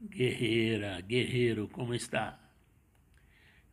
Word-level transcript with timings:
Guerreira, 0.00 1.00
guerreiro, 1.00 1.66
como 1.66 1.92
está? 1.92 2.38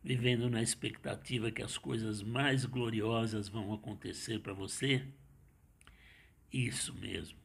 Vivendo 0.02 0.50
na 0.50 0.60
expectativa 0.60 1.52
que 1.52 1.62
as 1.62 1.78
coisas 1.78 2.20
mais 2.20 2.64
gloriosas 2.64 3.48
vão 3.48 3.72
acontecer 3.72 4.40
para 4.40 4.52
você? 4.52 5.06
Isso 6.52 6.92
mesmo. 6.94 7.38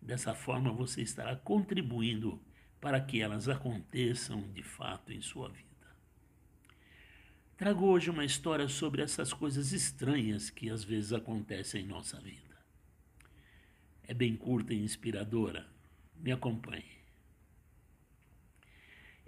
Dessa 0.00 0.36
forma 0.36 0.72
você 0.72 1.02
estará 1.02 1.34
contribuindo 1.34 2.40
para 2.80 3.00
que 3.00 3.20
elas 3.20 3.48
aconteçam 3.48 4.48
de 4.52 4.62
fato 4.62 5.12
em 5.12 5.20
sua 5.20 5.48
vida. 5.48 5.66
Trago 7.56 7.86
hoje 7.86 8.08
uma 8.08 8.24
história 8.24 8.68
sobre 8.68 9.02
essas 9.02 9.32
coisas 9.32 9.72
estranhas 9.72 10.48
que 10.48 10.70
às 10.70 10.84
vezes 10.84 11.12
acontecem 11.12 11.82
em 11.82 11.88
nossa 11.88 12.20
vida. 12.20 12.56
É 14.04 14.14
bem 14.14 14.36
curta 14.36 14.72
e 14.72 14.78
inspiradora. 14.84 15.66
Me 16.14 16.30
acompanhe. 16.30 16.97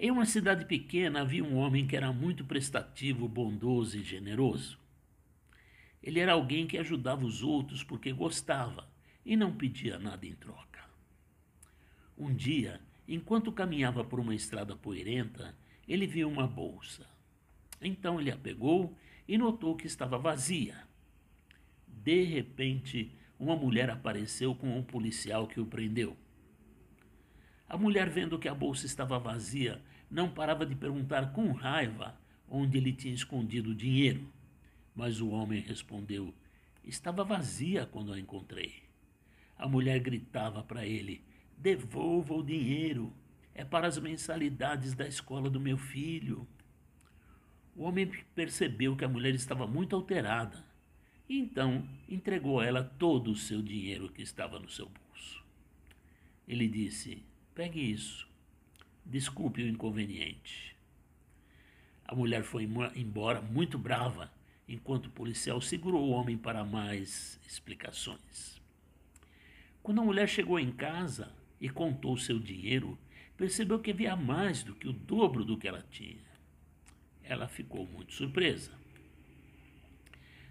Em 0.02 0.10
uma 0.10 0.24
cidade 0.24 0.64
pequena 0.64 1.20
havia 1.20 1.44
um 1.44 1.58
homem 1.58 1.86
que 1.86 1.94
era 1.94 2.10
muito 2.10 2.42
prestativo, 2.42 3.28
bondoso 3.28 3.98
e 3.98 4.02
generoso. 4.02 4.78
Ele 6.02 6.18
era 6.18 6.32
alguém 6.32 6.66
que 6.66 6.78
ajudava 6.78 7.26
os 7.26 7.42
outros 7.42 7.84
porque 7.84 8.10
gostava 8.10 8.88
e 9.26 9.36
não 9.36 9.54
pedia 9.54 9.98
nada 9.98 10.24
em 10.24 10.32
troca. 10.32 10.80
Um 12.16 12.34
dia, 12.34 12.80
enquanto 13.06 13.52
caminhava 13.52 14.02
por 14.02 14.18
uma 14.18 14.34
estrada 14.34 14.74
poeirenta, 14.74 15.54
ele 15.86 16.06
viu 16.06 16.30
uma 16.30 16.46
bolsa. 16.46 17.06
Então 17.78 18.18
ele 18.18 18.30
a 18.30 18.38
pegou 18.38 18.96
e 19.28 19.36
notou 19.36 19.76
que 19.76 19.86
estava 19.86 20.16
vazia. 20.16 20.82
De 21.86 22.22
repente, 22.22 23.14
uma 23.38 23.54
mulher 23.54 23.90
apareceu 23.90 24.54
com 24.54 24.78
um 24.78 24.82
policial 24.82 25.46
que 25.46 25.60
o 25.60 25.66
prendeu. 25.66 26.16
A 27.70 27.78
mulher, 27.78 28.10
vendo 28.10 28.36
que 28.36 28.48
a 28.48 28.54
bolsa 28.54 28.84
estava 28.84 29.16
vazia, 29.16 29.80
não 30.10 30.28
parava 30.28 30.66
de 30.66 30.74
perguntar 30.74 31.32
com 31.32 31.52
raiva 31.52 32.18
onde 32.48 32.76
ele 32.76 32.92
tinha 32.92 33.14
escondido 33.14 33.70
o 33.70 33.74
dinheiro. 33.76 34.26
Mas 34.92 35.20
o 35.20 35.28
homem 35.30 35.60
respondeu: 35.60 36.34
Estava 36.82 37.22
vazia 37.22 37.86
quando 37.86 38.12
a 38.12 38.18
encontrei. 38.18 38.82
A 39.56 39.68
mulher 39.68 40.00
gritava 40.00 40.64
para 40.64 40.84
ele: 40.84 41.22
Devolva 41.56 42.34
o 42.34 42.42
dinheiro. 42.42 43.12
É 43.54 43.64
para 43.64 43.86
as 43.86 43.98
mensalidades 43.98 44.92
da 44.92 45.06
escola 45.06 45.48
do 45.48 45.60
meu 45.60 45.78
filho. 45.78 46.48
O 47.76 47.84
homem 47.84 48.10
percebeu 48.34 48.96
que 48.96 49.04
a 49.04 49.08
mulher 49.08 49.34
estava 49.36 49.68
muito 49.68 49.94
alterada. 49.94 50.64
E 51.28 51.38
então 51.38 51.88
entregou 52.08 52.58
a 52.58 52.66
ela 52.66 52.82
todo 52.82 53.30
o 53.30 53.36
seu 53.36 53.62
dinheiro 53.62 54.08
que 54.08 54.22
estava 54.22 54.58
no 54.58 54.68
seu 54.68 54.86
bolso. 54.86 55.44
Ele 56.48 56.66
disse: 56.66 57.30
Pegue 57.54 57.80
isso. 57.80 58.28
Desculpe 59.04 59.62
o 59.62 59.68
inconveniente. 59.68 60.76
A 62.04 62.14
mulher 62.14 62.42
foi 62.42 62.68
embora 62.96 63.40
muito 63.40 63.78
brava, 63.78 64.32
enquanto 64.68 65.06
o 65.06 65.10
policial 65.10 65.60
segurou 65.60 66.08
o 66.08 66.10
homem 66.10 66.36
para 66.36 66.64
mais 66.64 67.40
explicações. 67.46 68.60
Quando 69.82 70.00
a 70.00 70.04
mulher 70.04 70.28
chegou 70.28 70.58
em 70.58 70.70
casa 70.70 71.32
e 71.60 71.68
contou 71.68 72.16
seu 72.16 72.38
dinheiro, 72.38 72.98
percebeu 73.36 73.78
que 73.78 73.90
havia 73.90 74.14
mais 74.14 74.62
do 74.62 74.74
que 74.74 74.88
o 74.88 74.92
dobro 74.92 75.44
do 75.44 75.56
que 75.56 75.66
ela 75.66 75.84
tinha. 75.90 76.22
Ela 77.22 77.48
ficou 77.48 77.86
muito 77.86 78.12
surpresa. 78.12 78.72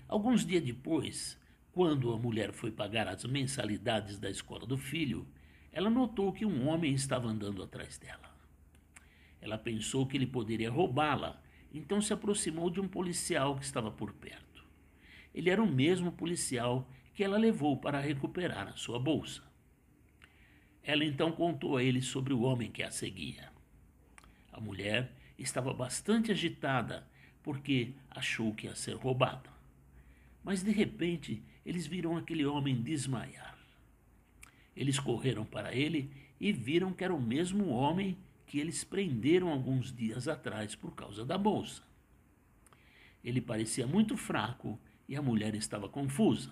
Alguns 0.08 0.46
dias 0.46 0.64
depois, 0.64 1.38
quando 1.72 2.12
a 2.12 2.18
mulher 2.18 2.52
foi 2.52 2.72
pagar 2.72 3.08
as 3.08 3.24
mensalidades 3.26 4.18
da 4.18 4.30
escola 4.30 4.66
do 4.66 4.78
filho, 4.78 5.28
ela 5.72 5.90
notou 5.90 6.34
que 6.34 6.46
um 6.46 6.68
homem 6.68 6.94
estava 6.94 7.28
andando 7.28 7.64
atrás 7.64 7.98
dela. 7.98 8.30
Ela 9.42 9.58
pensou 9.58 10.06
que 10.06 10.18
ele 10.18 10.28
poderia 10.28 10.70
roubá-la, 10.70 11.42
então 11.74 12.02
se 12.02 12.12
aproximou 12.12 12.70
de 12.70 12.82
um 12.82 12.88
policial 12.88 13.56
que 13.56 13.64
estava 13.64 13.92
por 13.92 14.14
perto. 14.14 14.64
Ele 15.34 15.50
era 15.50 15.62
o 15.62 15.72
mesmo 15.72 16.12
policial 16.12 16.90
que 17.14 17.24
ela 17.24 17.38
levou 17.38 17.78
para 17.78 18.00
recuperar 18.00 18.68
a 18.68 18.76
sua 18.76 19.00
bolsa. 19.00 19.44
Ela 20.82 21.06
então 21.06 21.32
contou 21.32 21.78
a 21.78 21.84
ele 21.84 22.02
sobre 22.02 22.34
o 22.34 22.42
homem 22.42 22.72
que 22.72 22.82
a 22.82 22.90
seguia. 22.90 23.52
A 24.52 24.60
mulher 24.60 25.14
estava 25.38 25.74
bastante 25.74 26.32
agitada 26.32 27.08
porque 27.44 27.94
achou 28.10 28.54
que 28.54 28.68
ia 28.68 28.76
ser 28.76 28.96
roubada. 28.96 29.50
Mas 30.44 30.64
de 30.64 30.72
repente 30.72 31.44
eles 31.66 31.86
viram 31.86 32.18
aquele 32.18 32.46
homem 32.46 32.82
desmaiar. 32.82 33.59
Eles 34.76 35.00
correram 35.00 35.46
para 35.46 35.74
ele 35.74 36.12
e 36.40 36.52
viram 36.52 36.94
que 36.94 37.04
era 37.04 37.14
o 37.14 37.22
mesmo 37.22 37.68
homem 37.70 38.18
que 38.46 38.60
eles 38.60 38.84
prenderam 38.84 39.50
alguns 39.50 39.94
dias 39.94 40.28
atrás 40.28 40.74
por 40.76 40.96
causa 40.96 41.24
da 41.24 41.38
bolsa. 41.38 41.84
Ele 43.24 43.42
parecia 43.42 43.86
muito 43.86 44.18
fraco 44.18 44.80
e 45.08 45.16
a 45.16 45.22
mulher 45.22 45.54
estava 45.54 45.88
confusa. 45.88 46.52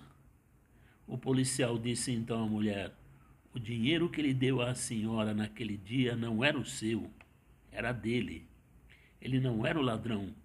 O 1.08 1.18
policial 1.18 1.80
disse 1.80 2.12
então 2.12 2.44
à 2.44 2.48
mulher: 2.48 2.94
O 3.54 3.60
dinheiro 3.60 4.10
que 4.10 4.20
ele 4.20 4.34
deu 4.34 4.62
à 4.62 4.76
senhora 4.76 5.34
naquele 5.34 5.78
dia 5.78 6.16
não 6.16 6.44
era 6.44 6.60
o 6.60 6.66
seu, 6.66 7.10
era 7.72 7.92
dele. 7.92 8.48
Ele 9.22 9.40
não 9.40 9.66
era 9.66 9.80
o 9.80 9.82
ladrão, 9.82 10.36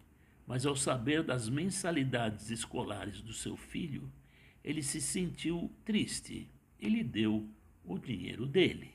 mas 0.47 0.65
ao 0.65 0.77
saber 0.77 1.22
das 1.22 1.49
mensalidades 1.49 2.50
escolares 2.50 3.21
do 3.21 3.32
seu 3.32 3.56
filho, 3.56 4.11
ele 4.65 4.82
se 4.82 5.00
sentiu 5.00 5.71
triste 5.84 6.49
e 6.78 6.88
lhe 6.88 7.03
deu 7.03 7.49
o 7.84 7.98
dinheiro 7.98 8.47
dele. 8.47 8.93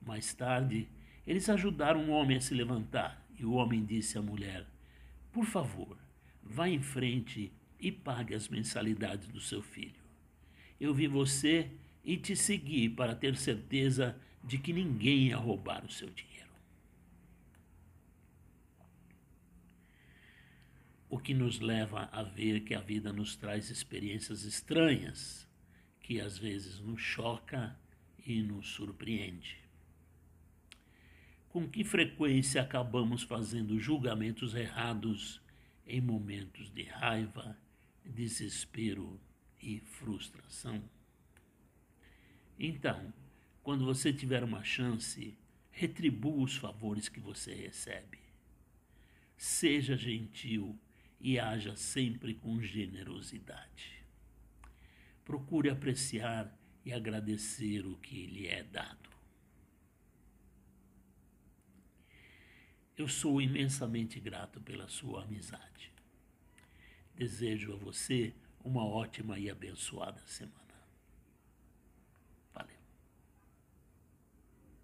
Mais 0.00 0.34
tarde, 0.34 0.88
eles 1.26 1.48
ajudaram 1.48 2.08
o 2.08 2.12
homem 2.12 2.36
a 2.36 2.40
se 2.40 2.54
levantar 2.54 3.24
e 3.38 3.44
o 3.44 3.52
homem 3.52 3.84
disse 3.84 4.18
à 4.18 4.22
mulher: 4.22 4.66
Por 5.32 5.44
favor, 5.44 5.96
vá 6.42 6.68
em 6.68 6.80
frente 6.80 7.52
e 7.78 7.90
pague 7.90 8.34
as 8.34 8.48
mensalidades 8.48 9.28
do 9.28 9.40
seu 9.40 9.62
filho. 9.62 10.02
Eu 10.80 10.92
vi 10.92 11.06
você 11.06 11.70
e 12.04 12.16
te 12.16 12.34
segui 12.34 12.88
para 12.88 13.14
ter 13.14 13.36
certeza 13.36 14.20
de 14.42 14.58
que 14.58 14.72
ninguém 14.72 15.28
ia 15.28 15.36
roubar 15.36 15.84
o 15.84 15.90
seu 15.90 16.10
dinheiro. 16.10 16.32
O 21.08 21.18
que 21.18 21.34
nos 21.34 21.60
leva 21.60 22.08
a 22.10 22.22
ver 22.22 22.60
que 22.60 22.74
a 22.74 22.80
vida 22.80 23.12
nos 23.12 23.36
traz 23.36 23.70
experiências 23.70 24.44
estranhas 24.44 25.46
que 26.02 26.20
às 26.20 26.36
vezes 26.36 26.80
nos 26.80 27.00
choca 27.00 27.76
e 28.26 28.42
nos 28.42 28.68
surpreende. 28.68 29.56
Com 31.48 31.68
que 31.68 31.84
frequência 31.84 32.60
acabamos 32.60 33.22
fazendo 33.22 33.78
julgamentos 33.78 34.54
errados 34.54 35.40
em 35.86 36.00
momentos 36.00 36.70
de 36.70 36.82
raiva, 36.82 37.56
desespero 38.04 39.20
e 39.60 39.80
frustração? 39.80 40.82
Então, 42.58 43.12
quando 43.62 43.84
você 43.84 44.12
tiver 44.12 44.42
uma 44.42 44.64
chance, 44.64 45.36
retribua 45.70 46.44
os 46.44 46.56
favores 46.56 47.08
que 47.08 47.20
você 47.20 47.54
recebe. 47.54 48.18
Seja 49.36 49.96
gentil 49.96 50.78
e 51.20 51.38
haja 51.38 51.76
sempre 51.76 52.34
com 52.34 52.60
generosidade 52.60 54.01
procure 55.24 55.70
apreciar 55.70 56.56
e 56.84 56.92
agradecer 56.92 57.86
o 57.86 57.96
que 57.96 58.26
lhe 58.26 58.46
é 58.46 58.62
dado. 58.62 59.10
Eu 62.96 63.08
sou 63.08 63.40
imensamente 63.40 64.20
grato 64.20 64.60
pela 64.60 64.88
sua 64.88 65.22
amizade. 65.22 65.92
Desejo 67.14 67.72
a 67.72 67.76
você 67.76 68.34
uma 68.64 68.84
ótima 68.84 69.38
e 69.38 69.50
abençoada 69.50 70.20
semana. 70.26 70.61